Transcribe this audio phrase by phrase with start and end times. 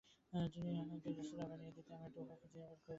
[0.53, 2.89] টিয়ানাকে একটা রেস্তোরাঁ বানিয়ে দিতে আমি একটা উপায় খুঁজে বের করবোই।